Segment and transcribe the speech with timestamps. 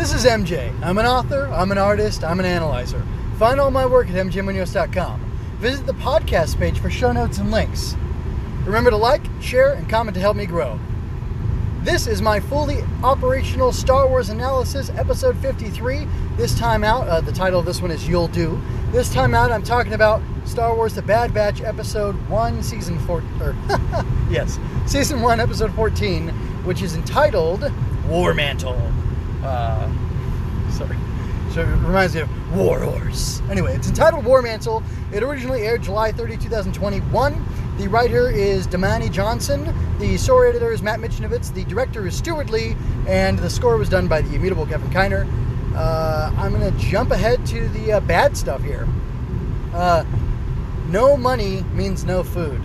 [0.00, 0.72] This is MJ.
[0.82, 3.04] I'm an author, I'm an artist, I'm an analyzer.
[3.36, 5.20] Find all my work at mjmunoz.com.
[5.58, 7.96] Visit the podcast page for show notes and links.
[8.64, 10.80] Remember to like, share, and comment to help me grow.
[11.82, 16.08] This is my fully operational Star Wars analysis, episode 53.
[16.38, 18.58] This time out, uh, the title of this one is You'll Do.
[18.92, 23.22] This time out, I'm talking about Star Wars The Bad Batch, episode 1, season 4.
[23.42, 23.54] Or,
[24.30, 26.28] yes, season 1, episode 14,
[26.64, 27.70] which is entitled
[28.08, 28.80] War Mantle.
[29.42, 29.90] Uh,
[30.70, 30.96] sorry.
[31.52, 33.42] So it reminds me of War Horse.
[33.50, 34.82] Anyway, it's entitled War Mantle.
[35.12, 37.44] It originally aired July 30, 2021.
[37.76, 39.74] The writer is Damani Johnson.
[39.98, 41.52] The story editor is Matt Michnovetz.
[41.52, 42.76] The director is Steward Lee.
[43.08, 45.26] And the score was done by the immutable Kevin Kiner.
[45.74, 48.86] Uh, I'm going to jump ahead to the uh, bad stuff here.
[49.72, 50.04] Uh,
[50.88, 52.60] no money means no food.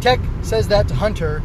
[0.00, 1.42] Tech says that to Hunter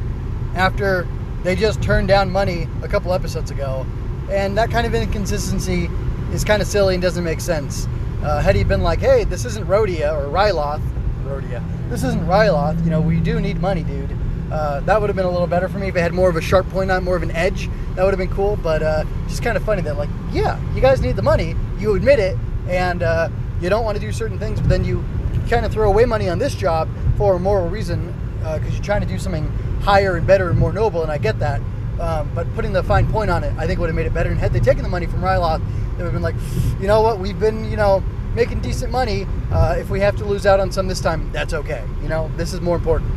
[0.56, 1.08] after
[1.44, 3.86] they just turned down money a couple episodes ago.
[4.30, 5.90] And that kind of inconsistency
[6.32, 7.88] is kind of silly and doesn't make sense.
[8.24, 10.82] Uh, had he been like, hey, this isn't Rhodia or Ryloth,
[11.26, 14.16] Rhodia, this isn't Ryloth, you know, we do need money, dude.
[14.52, 16.36] Uh, that would have been a little better for me if it had more of
[16.36, 17.70] a sharp point on, more of an edge.
[17.96, 18.56] That would have been cool.
[18.58, 21.56] But uh, just kind of funny that, like, yeah, you guys need the money.
[21.80, 23.30] You admit it, and uh,
[23.60, 25.04] you don't want to do certain things, but then you
[25.50, 29.02] kind of throw away money on this job for a moral reason because you're trying
[29.02, 29.48] to do something
[29.82, 31.02] higher and better and more noble.
[31.02, 31.62] And I get that.
[32.00, 34.30] Um, but putting the fine point on it, I think would have made it better.
[34.30, 35.62] And had they taken the money from Ryloth,
[35.98, 36.36] they would have been like,
[36.82, 38.04] you know what, we've been, you know,
[38.36, 39.26] making decent money.
[39.52, 41.84] Uh, if we have to lose out on some this time, that's okay.
[42.02, 43.12] You know, this is more important.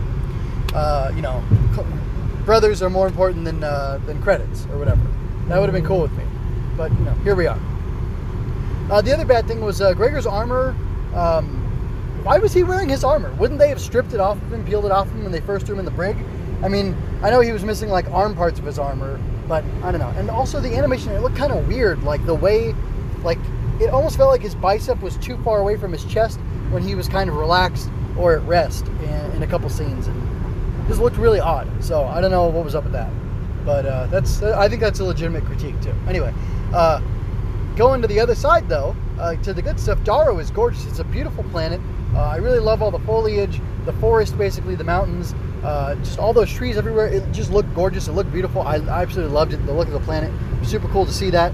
[0.74, 1.42] Uh, you know,
[2.44, 5.00] brothers are more important than uh, than credits or whatever.
[5.48, 6.24] That would have been cool with me.
[6.76, 7.58] But you know, here we are.
[8.90, 10.76] Uh, the other bad thing was uh, Gregor's armor.
[11.14, 11.64] Um,
[12.22, 13.32] why was he wearing his armor?
[13.34, 15.40] Wouldn't they have stripped it off of him, peeled it off of him when they
[15.40, 16.16] first threw him in the brig?
[16.62, 19.92] I mean, I know he was missing like arm parts of his armor, but I
[19.92, 20.12] don't know.
[20.16, 22.02] And also the animation, it looked kind of weird.
[22.02, 22.74] Like the way,
[23.22, 23.38] like
[23.80, 26.38] it almost felt like his bicep was too far away from his chest
[26.70, 30.08] when he was kind of relaxed or at rest in, in a couple scenes.
[30.08, 31.68] And this looked really odd.
[31.82, 33.10] So I don't know what was up with that.
[33.64, 35.94] But uh, that's I think that's a legitimate critique too.
[36.08, 36.32] Anyway,
[36.72, 37.00] uh,
[37.76, 39.98] going to the other side though, uh, to the good stuff.
[40.00, 40.86] Daro is gorgeous.
[40.86, 41.80] It's a beautiful planet.
[42.14, 45.34] Uh, I really love all the foliage, the forest, basically the mountains,
[45.64, 47.06] uh, just all those trees everywhere.
[47.06, 48.08] It just looked gorgeous.
[48.08, 48.62] It looked beautiful.
[48.62, 49.64] I, I absolutely loved it.
[49.66, 50.32] The look of the planet.
[50.66, 51.52] Super cool to see that.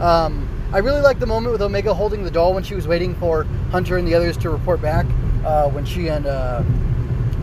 [0.00, 3.14] Um, I really liked the moment with Omega holding the doll when she was waiting
[3.14, 5.06] for Hunter and the others to report back.
[5.44, 6.60] Uh, when she and uh,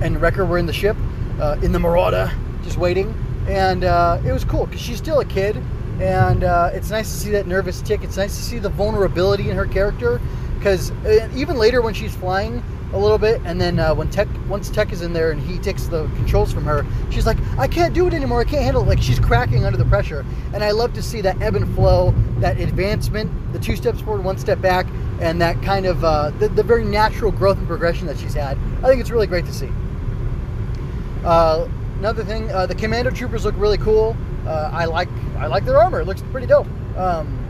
[0.01, 0.97] and Wrecker were in the ship,
[1.39, 2.29] uh, in the Marauder,
[2.61, 3.15] just waiting,
[3.47, 5.63] and uh, it was cool because she's still a kid,
[6.01, 8.03] and uh, it's nice to see that nervous tick.
[8.03, 10.19] It's nice to see the vulnerability in her character,
[10.57, 10.91] because
[11.33, 12.61] even later when she's flying
[12.93, 15.57] a little bit, and then uh, when Tech once Tech is in there and he
[15.57, 18.41] takes the controls from her, she's like, I can't do it anymore.
[18.41, 18.87] I can't handle it.
[18.87, 22.13] Like she's cracking under the pressure, and I love to see that ebb and flow,
[22.39, 24.85] that advancement, the two steps forward, one step back,
[25.19, 28.57] and that kind of uh, the, the very natural growth and progression that she's had.
[28.83, 29.69] I think it's really great to see.
[31.23, 31.67] Uh,
[31.97, 34.15] another thing, uh, the commando troopers look really cool.
[34.45, 36.01] Uh, I like I like their armor.
[36.01, 36.67] It looks pretty dope.
[36.97, 37.42] Um,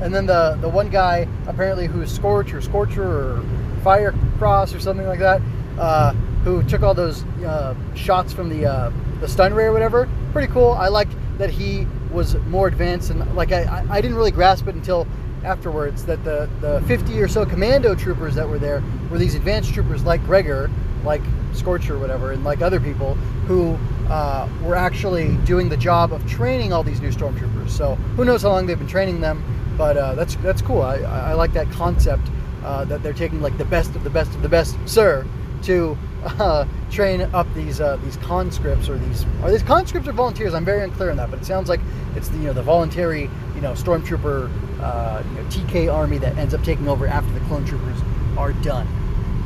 [0.00, 3.44] and then the the one guy apparently who's Scorch or Scorcher or
[3.82, 5.40] Fire Cross or something like that,
[5.78, 6.12] uh,
[6.44, 10.08] who took all those uh, shots from the uh, the stun ray or whatever.
[10.32, 10.72] Pretty cool.
[10.72, 14.74] I liked that he was more advanced and like I, I didn't really grasp it
[14.74, 15.06] until
[15.44, 19.72] afterwards that the, the 50 or so commando troopers that were there were these advanced
[19.74, 20.70] troopers like Gregor,
[21.04, 23.14] like Scorcher or whatever, and like other people
[23.46, 27.70] who uh, were actually doing the job of training all these new stormtroopers.
[27.70, 29.42] So who knows how long they've been training them,
[29.76, 30.82] but uh, that's that's cool.
[30.82, 32.28] I, I like that concept
[32.64, 35.26] uh, that they're taking like the best of the best of the best, sir,
[35.62, 40.54] to uh, train up these uh, these conscripts or these are these conscripts or volunteers?
[40.54, 41.80] I'm very unclear on that, but it sounds like
[42.16, 46.36] it's the you know the voluntary you know stormtrooper uh, you know, TK army that
[46.36, 47.98] ends up taking over after the clone troopers
[48.36, 48.86] are done.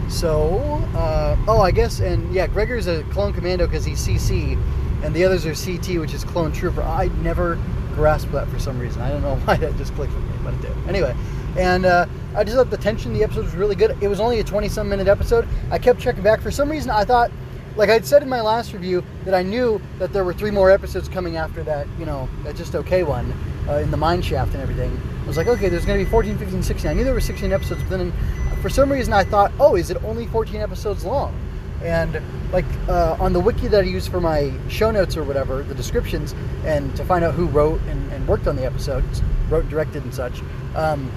[0.08, 0.58] So,
[0.94, 4.60] uh, oh, I guess, and yeah, Gregor's a clone commando because he's CC,
[5.02, 6.82] and the others are CT, which is clone trooper.
[6.82, 7.58] I never
[7.94, 9.02] grasped that for some reason.
[9.02, 10.88] I don't know why that just clicked with me, but it did.
[10.88, 11.14] Anyway,
[11.58, 12.06] and uh,
[12.36, 13.96] I just thought the tension the episode was really good.
[14.00, 15.48] It was only a 20 some minute episode.
[15.70, 16.40] I kept checking back.
[16.40, 17.32] For some reason, I thought,
[17.74, 20.70] like I'd said in my last review, that I knew that there were three more
[20.70, 23.32] episodes coming after that, you know, that just okay one
[23.68, 24.98] uh, in the mine shaft and everything.
[25.24, 26.90] I was like, okay, there's going to be 14, 15, 16.
[26.90, 28.12] I knew there were 16 episodes, but then
[28.66, 31.32] for some reason I thought, oh, is it only 14 episodes long?
[31.84, 32.20] And
[32.50, 35.72] like uh, on the wiki that I use for my show notes or whatever, the
[35.76, 36.34] descriptions,
[36.64, 40.12] and to find out who wrote and, and worked on the episodes, wrote, directed, and
[40.12, 40.42] such,
[40.74, 41.08] um,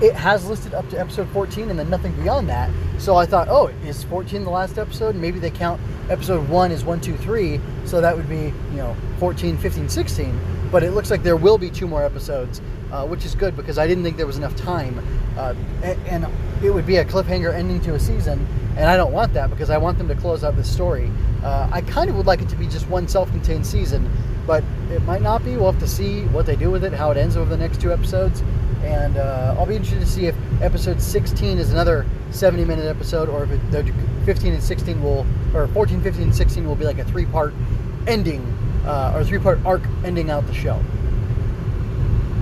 [0.00, 2.70] it has listed up to episode 14 and then nothing beyond that.
[2.98, 5.14] So I thought, oh, is 14 the last episode?
[5.14, 7.60] Maybe they count episode 1 is 1, 2, 3.
[7.84, 10.40] So that would be, you know, 14, 15, 16.
[10.70, 12.62] But it looks like there will be two more episodes,
[12.92, 15.04] uh, which is good because I didn't think there was enough time.
[15.36, 16.26] Uh, and
[16.62, 18.46] it would be a cliffhanger ending to a season.
[18.76, 21.10] And I don't want that because I want them to close out the story.
[21.42, 24.08] Uh, I kind of would like it to be just one self contained season,
[24.50, 25.56] but it might not be.
[25.56, 27.80] We'll have to see what they do with it, how it ends over the next
[27.80, 28.42] two episodes
[28.82, 33.28] and uh, I'll be interested to see if episode 16 is another 70 minute episode,
[33.28, 33.94] or if it,
[34.24, 37.52] 15 and 16 will, or 14, 15, and 16 will be like a three part
[38.06, 38.40] ending,
[38.86, 40.80] uh, or three part arc ending out the show.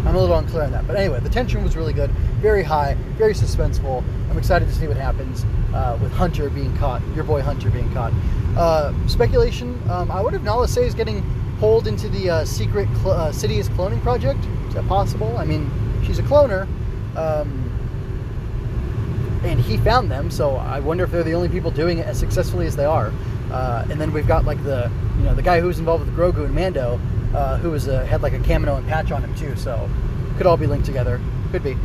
[0.06, 2.10] I'm a little unclear on that, but anyway, the tension was really good,
[2.40, 4.02] very high, very suspenseful.
[4.30, 5.44] I'm excited to see what happens
[5.74, 8.12] uh, with Hunter being caught, your boy Hunter being caught.
[8.56, 11.22] Uh, speculation: um, I wonder if Nala Se is getting
[11.58, 14.44] pulled into the uh, secret cl- uh, Sidious cloning project.
[14.68, 15.36] Is that possible?
[15.36, 15.70] I mean,
[16.04, 16.66] she's a cloner.
[17.16, 17.64] Um,
[19.44, 22.18] and he found them, so I wonder if they're the only people doing it as
[22.18, 23.12] successfully as they are.
[23.50, 26.14] Uh, and then we've got like the, you know, the guy who was involved with
[26.16, 27.00] Grogu and Mando,
[27.34, 29.56] uh, who was a, had like a Kaminoan patch on him too.
[29.56, 29.88] So
[30.36, 31.20] could all be linked together.
[31.50, 31.76] Could be.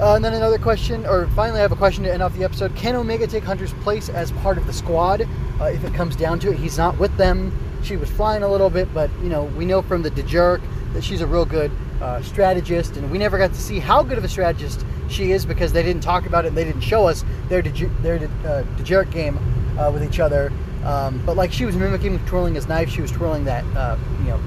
[0.00, 2.44] Uh, and then another question, or finally, I have a question to end off the
[2.44, 2.74] episode.
[2.74, 5.28] Can Omega take Hunter's place as part of the squad
[5.60, 6.56] uh, if it comes down to it?
[6.56, 7.52] He's not with them.
[7.82, 10.62] She was flying a little bit, but you know, we know from the Dejarik
[10.92, 14.18] that she's a real good uh, strategist, and we never got to see how good
[14.18, 17.06] of a strategist she is because they didn't talk about it and they didn't show
[17.06, 19.38] us their De- their uh, game
[19.78, 20.52] uh, with each other.
[20.84, 24.28] Um, but like she was mimicking twirling his knife, she was twirling that uh, you
[24.28, 24.40] know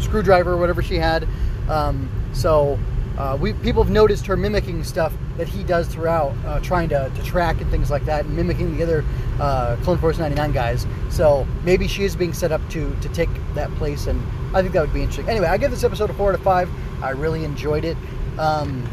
[0.00, 1.26] screwdriver or whatever she had.
[1.68, 2.78] Um, so
[3.16, 7.10] uh, we people have noticed her mimicking stuff that he does throughout, uh, trying to,
[7.14, 9.04] to track and things like that, and mimicking the other
[9.40, 10.86] uh, Clone Force 99 guys.
[11.10, 14.20] So maybe she is being set up to to take that place, and
[14.54, 15.28] I think that would be interesting.
[15.28, 16.68] Anyway, I give this episode a four out of five.
[17.02, 17.96] I really enjoyed it.
[18.38, 18.88] Um,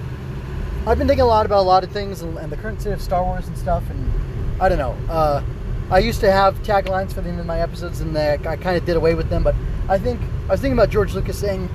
[0.86, 2.94] I've been thinking a lot about a lot of things and, and, the current state
[2.94, 4.96] of Star Wars and stuff, and I don't know.
[5.10, 5.44] Uh,
[5.90, 8.86] I used to have taglines for the end of my episodes, and I kind of
[8.86, 9.44] did away with them.
[9.44, 9.56] But
[9.90, 11.70] I think I was thinking about George Lucas saying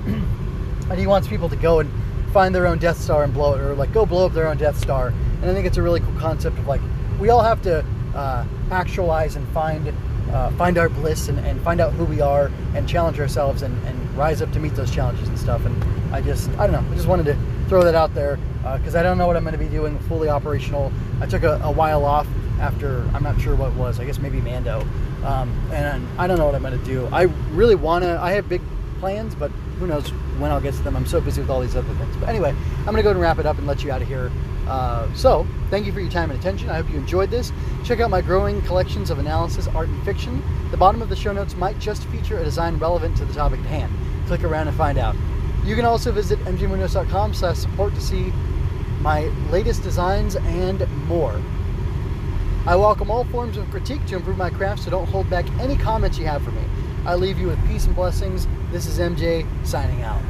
[0.87, 1.91] that he wants people to go and
[2.37, 4.57] find their own Death Star and blow it, or like go blow up their own
[4.57, 5.07] Death Star.
[5.07, 6.81] And I think it's a really cool concept of like
[7.19, 9.91] we all have to uh, actualize and find
[10.31, 13.73] uh, find our bliss and, and, find out who we are and challenge ourselves and,
[13.87, 15.65] and, rise up to meet those challenges and stuff.
[15.65, 17.37] And I just, I don't know, I just wanted to
[17.69, 18.37] throw that out there
[18.77, 20.91] because uh, I don't know what I'm going to be doing fully operational.
[21.21, 22.27] I took a, a, while off
[22.59, 24.81] after, I'm not sure what it was, I guess maybe Mando.
[25.23, 27.07] Um, and I don't know what I'm going to do.
[27.11, 28.61] I really want to, I have big
[28.99, 29.49] plans, but
[29.79, 30.95] who knows when I'll get to them.
[30.95, 32.15] I'm so busy with all these other things.
[32.17, 32.49] But anyway,
[32.79, 34.31] I'm going to go and wrap it up and let you out of here.
[34.67, 36.69] Uh, so, thank you for your time and attention.
[36.69, 37.51] I hope you enjoyed this.
[37.85, 40.43] Check out my growing collections of analysis, art, and fiction.
[40.71, 43.59] The bottom of the show notes might just feature a design relevant to the topic
[43.61, 43.93] at hand.
[44.27, 45.15] Click around and find out.
[45.63, 48.31] You can also visit mjmunoz.com slash support to see
[49.01, 51.41] my latest designs and more.
[52.67, 55.77] I welcome all forms of critique to improve my craft, so don't hold back any
[55.77, 56.63] comments you have for me.
[57.05, 58.45] I leave you with peace and blessings.
[58.73, 60.21] This is MJ signing out.